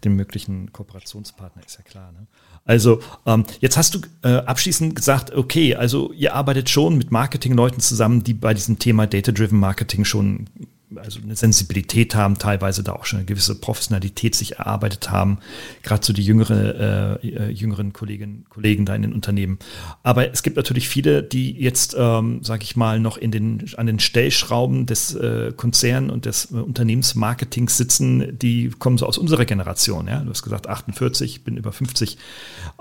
[0.04, 2.12] den möglichen Kooperationspartner, ist ja klar.
[2.12, 2.28] Ne?
[2.64, 7.80] Also ähm, jetzt hast du äh, abschließend gesagt, okay, also ihr arbeitet schon mit Marketingleuten
[7.80, 10.48] zusammen, die bei diesem Thema Data-Driven Marketing schon
[10.94, 15.38] also eine Sensibilität haben, teilweise da auch schon eine gewisse Professionalität sich erarbeitet haben,
[15.82, 19.58] gerade so die jüngere, äh, äh, jüngeren Kolleginnen Kollegen da in den Unternehmen.
[20.02, 23.86] Aber es gibt natürlich viele, die jetzt, ähm, sage ich mal, noch in den an
[23.86, 29.44] den Stellschrauben des äh, Konzern und des äh, Unternehmensmarketings sitzen, die kommen so aus unserer
[29.44, 30.06] Generation.
[30.06, 32.18] Ja, du hast gesagt 48, ich bin über 50,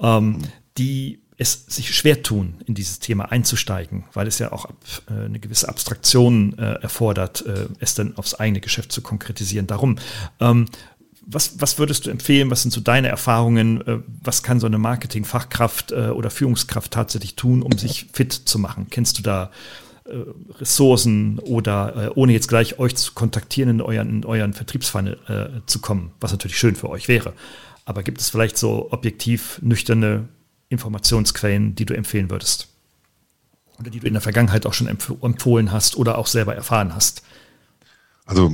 [0.02, 0.40] ähm,
[0.78, 4.78] die es sich schwer tun, in dieses Thema einzusteigen, weil es ja auch ab,
[5.10, 9.68] äh, eine gewisse Abstraktion äh, erfordert, äh, es dann aufs eigene Geschäft zu konkretisieren.
[9.68, 9.98] Darum,
[10.40, 10.68] ähm,
[11.26, 12.52] was, was würdest du empfehlen?
[12.52, 13.86] Was sind so deine Erfahrungen?
[13.86, 18.60] Äh, was kann so eine Marketingfachkraft äh, oder Führungskraft tatsächlich tun, um sich fit zu
[18.60, 18.88] machen?
[18.90, 19.52] Kennst du da
[20.06, 20.18] äh,
[20.60, 26.12] Ressourcen oder ohne jetzt gleich euch zu kontaktieren, in euren, in euren Vertriebsfunnel zu kommen,
[26.20, 27.34] was natürlich schön für euch wäre?
[27.86, 30.28] Aber gibt es vielleicht so objektiv nüchterne
[30.70, 32.70] Informationsquellen, die du empfehlen würdest?
[33.80, 37.24] Oder die du in der Vergangenheit auch schon empfohlen hast oder auch selber erfahren hast?
[38.26, 38.52] Also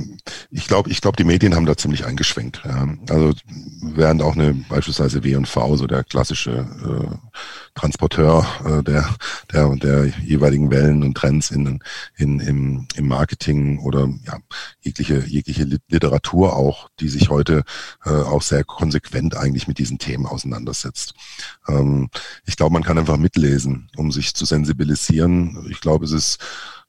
[0.50, 2.60] ich glaube, ich glaube, die Medien haben da ziemlich eingeschwenkt.
[2.64, 2.86] Ja.
[3.08, 3.32] Also
[3.80, 7.16] während auch eine beispielsweise W&V, so der klassische äh,
[7.74, 9.08] Transporteur äh, der,
[9.50, 11.80] der der jeweiligen Wellen und Trends in,
[12.16, 14.38] in im, im Marketing oder ja
[14.80, 17.64] jegliche jegliche Literatur auch, die sich heute
[18.04, 21.14] äh, auch sehr konsequent eigentlich mit diesen Themen auseinandersetzt.
[21.66, 22.10] Ähm,
[22.44, 25.66] ich glaube, man kann einfach mitlesen, um sich zu sensibilisieren.
[25.70, 26.38] Ich glaube, es ist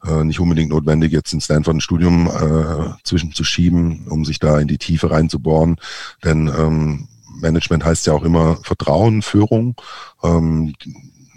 [0.06, 4.68] äh, nicht unbedingt notwendig, jetzt in Stanford ein Studium äh, zwischenzuschieben, um sich da in
[4.68, 5.78] die Tiefe reinzubohren.
[6.24, 7.08] Denn ähm,
[7.40, 9.76] Management heißt ja auch immer Vertrauen, Führung,
[10.24, 10.74] ähm,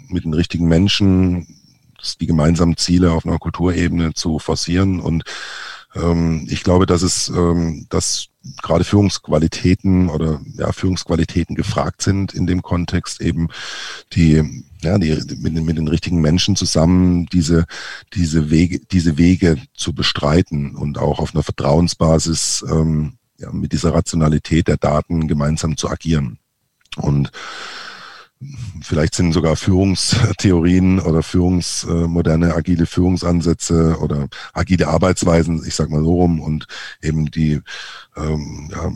[0.09, 1.47] mit den richtigen Menschen
[2.21, 5.23] die gemeinsamen Ziele auf einer Kulturebene zu forcieren und
[6.47, 8.27] ich glaube, dass es, ähm, dass
[8.61, 13.49] gerade Führungsqualitäten oder ja, Führungsqualitäten gefragt sind in dem Kontext eben
[14.13, 17.65] die ja, die, mit, den, mit den richtigen Menschen zusammen diese,
[18.13, 23.93] diese Wege, diese Wege zu bestreiten und auch auf einer Vertrauensbasis ähm, ja, mit dieser
[23.93, 26.39] Rationalität der Daten gemeinsam zu agieren.
[26.95, 27.31] Und
[28.81, 32.07] Vielleicht sind sogar Führungstheorien oder Führungs, äh,
[32.51, 36.67] agile Führungsansätze oder agile Arbeitsweisen, ich sag mal so rum, und
[37.01, 37.61] eben die
[38.15, 38.91] ähm, ja,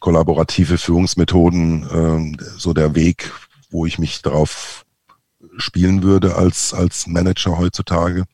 [0.00, 3.32] kollaborative Führungsmethoden ähm, so der Weg,
[3.70, 4.84] wo ich mich darauf
[5.56, 8.24] spielen würde als, als Manager heutzutage.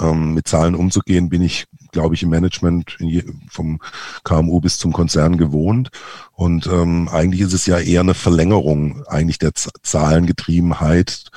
[0.00, 3.80] Ähm, mit Zahlen umzugehen, bin ich, glaube ich, im Management je, vom
[4.24, 5.90] KMU bis zum Konzern gewohnt.
[6.32, 11.30] Und ähm, eigentlich ist es ja eher eine Verlängerung eigentlich der Z Zahlengetriebenheit,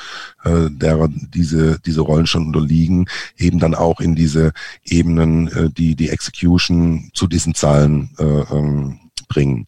[0.43, 4.53] äh, derer diese, diese Rollen schon unterliegen, eben dann auch in diese
[4.83, 9.67] Ebenen, äh, die die Execution zu diesen Zahlen äh, ähm, bringen.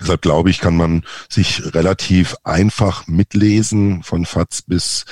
[0.00, 5.04] Deshalb glaube ich, kann man sich relativ einfach mitlesen von FATS bis,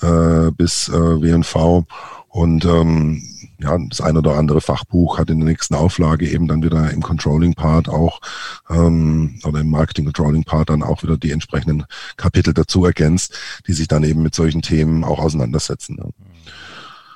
[0.00, 1.84] äh, bis äh, WNV
[2.28, 3.22] und ähm,
[3.62, 7.02] ja, das eine oder andere Fachbuch hat in der nächsten Auflage eben dann wieder im
[7.02, 8.20] Controlling-Part auch
[8.68, 11.84] ähm, oder im Marketing-Controlling-Part dann auch wieder die entsprechenden
[12.16, 15.96] Kapitel dazu ergänzt, die sich dann eben mit solchen Themen auch auseinandersetzen.
[15.98, 16.08] Ja.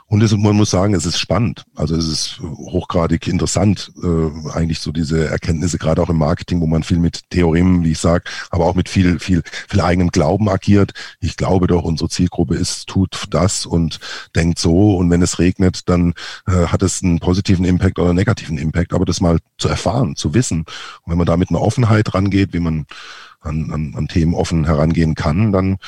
[0.09, 1.65] Und es, man muss sagen, es ist spannend.
[1.75, 6.67] Also es ist hochgradig interessant, äh, eigentlich so diese Erkenntnisse, gerade auch im Marketing, wo
[6.67, 10.49] man viel mit Theoremen, wie ich sage, aber auch mit viel, viel, viel eigenem Glauben
[10.49, 10.93] agiert.
[11.19, 13.99] Ich glaube doch, unsere Zielgruppe ist, tut das und
[14.37, 14.97] denkt so.
[14.97, 16.15] Und wenn es regnet, dann
[16.47, 18.93] äh, hat es einen positiven Impact oder einen negativen Impact.
[18.93, 20.61] Aber das mal zu erfahren, zu wissen.
[20.61, 22.87] Und wenn man da mit einer Offenheit rangeht, wie man
[23.41, 25.79] an, an, an Themen offen herangehen kann, dann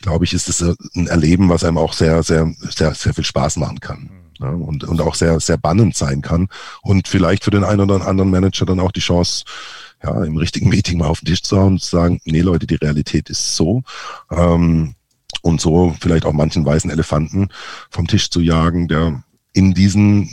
[0.00, 0.62] glaube ich, ist es
[0.94, 4.10] ein Erleben, was einem auch sehr, sehr, sehr, sehr viel Spaß machen kann.
[4.38, 6.48] Ja, und, und auch sehr, sehr bannend sein kann.
[6.82, 9.44] Und vielleicht für den einen oder anderen Manager dann auch die Chance,
[10.02, 12.66] ja, im richtigen Meeting mal auf den Tisch zu hauen und zu sagen, nee Leute,
[12.66, 13.82] die Realität ist so.
[14.30, 14.94] Ähm,
[15.42, 17.48] und so vielleicht auch manchen weißen Elefanten
[17.90, 19.22] vom Tisch zu jagen, der
[19.52, 20.28] in diesen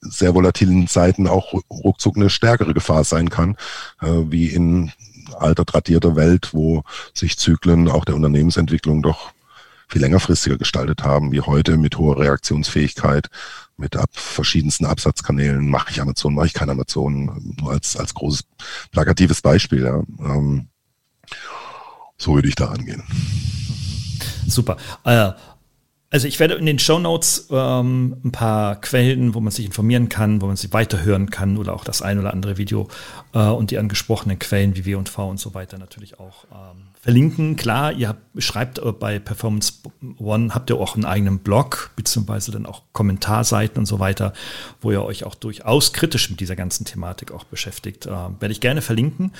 [0.00, 3.56] sehr volatilen Zeiten auch ruckzuck eine stärkere Gefahr sein kann,
[4.00, 4.92] äh, wie in
[5.34, 6.82] alter, tradierter Welt, wo
[7.14, 9.32] sich Zyklen auch der Unternehmensentwicklung doch
[9.88, 13.28] viel längerfristiger gestaltet haben, wie heute mit hoher Reaktionsfähigkeit,
[13.76, 15.68] mit ab verschiedensten Absatzkanälen.
[15.68, 18.44] Mache ich Amazon, mache ich keine Amazon, nur als, als großes
[18.90, 19.84] plakatives Beispiel.
[19.84, 20.02] Ja.
[20.20, 20.68] Ähm,
[22.18, 23.02] so würde ich da angehen.
[24.46, 24.76] Super.
[26.10, 30.08] Also ich werde in den Show Notes ähm, ein paar Quellen, wo man sich informieren
[30.08, 32.88] kann, wo man sie weiterhören kann oder auch das ein oder andere Video
[33.34, 36.87] äh, und die angesprochenen Quellen wie W und V und so weiter natürlich auch ähm,
[37.00, 37.56] verlinken.
[37.56, 39.74] Klar, ihr schreibt äh, bei Performance
[40.18, 44.32] One, habt ihr auch einen eigenen Blog, beziehungsweise dann auch Kommentarseiten und so weiter,
[44.80, 48.06] wo ihr euch auch durchaus kritisch mit dieser ganzen Thematik auch beschäftigt.
[48.06, 49.32] Äh, werde ich gerne verlinken.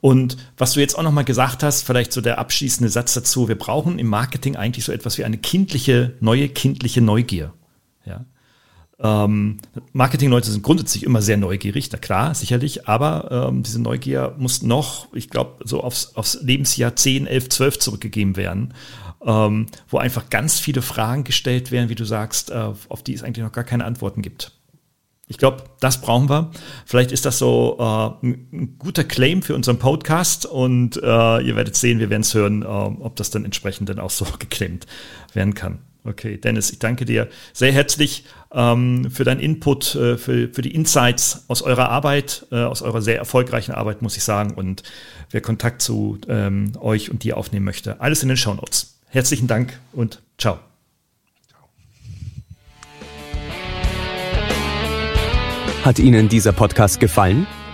[0.00, 3.58] Und was du jetzt auch nochmal gesagt hast, vielleicht so der abschließende Satz dazu, wir
[3.58, 7.52] brauchen im Marketing eigentlich so etwas wie eine kindliche, neue kindliche Neugier.
[8.04, 8.24] Ja.
[8.98, 9.58] Ähm,
[9.92, 15.12] Marketingleute sind grundsätzlich immer sehr neugierig, na klar, sicherlich, aber ähm, diese Neugier muss noch,
[15.12, 18.72] ich glaube, so aufs, aufs Lebensjahr 10, 11, 12 zurückgegeben werden,
[19.24, 23.22] ähm, wo einfach ganz viele Fragen gestellt werden, wie du sagst, äh, auf die es
[23.22, 24.52] eigentlich noch gar keine Antworten gibt.
[25.28, 26.52] Ich glaube, das brauchen wir.
[26.84, 31.74] Vielleicht ist das so äh, ein guter Claim für unseren Podcast und äh, ihr werdet
[31.74, 34.86] sehen, wir werden es hören, äh, ob das dann entsprechend dann auch so geclaimt
[35.34, 35.80] werden kann.
[36.06, 40.72] Okay, Dennis, ich danke dir sehr herzlich ähm, für deinen Input, äh, für, für die
[40.72, 44.54] Insights aus eurer Arbeit, äh, aus eurer sehr erfolgreichen Arbeit, muss ich sagen.
[44.54, 44.84] Und
[45.30, 49.00] wer Kontakt zu ähm, euch und dir aufnehmen möchte, alles in den Show Notes.
[49.08, 50.60] Herzlichen Dank und ciao.
[55.84, 57.46] Hat Ihnen dieser Podcast gefallen?